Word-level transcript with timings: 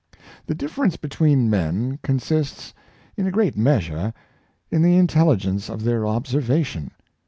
The 0.47 0.55
difference 0.55 0.97
between 0.97 1.47
men 1.47 1.99
consists, 2.01 2.73
in 3.17 3.27
a 3.27 3.31
great 3.31 3.55
meas 3.55 3.87
ure, 3.87 4.15
in 4.71 4.81
the 4.81 4.95
intelligence 4.97 5.69
of 5.69 5.83
their 5.83 6.07
observation. 6.07 6.89